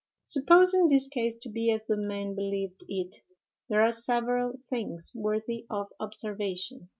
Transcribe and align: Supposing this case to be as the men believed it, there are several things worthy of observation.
Supposing 0.25 0.87
this 0.87 1.07
case 1.07 1.35
to 1.35 1.47
be 1.49 1.71
as 1.71 1.85
the 1.85 1.95
men 1.95 2.33
believed 2.33 2.83
it, 2.89 3.17
there 3.69 3.83
are 3.83 3.91
several 3.91 4.53
things 4.67 5.11
worthy 5.13 5.67
of 5.69 5.93
observation. 5.99 6.89